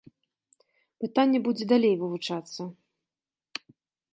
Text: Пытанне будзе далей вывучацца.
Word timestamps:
Пытанне 1.03 1.39
будзе 1.47 1.63
далей 1.73 1.93
вывучацца. 2.01 2.61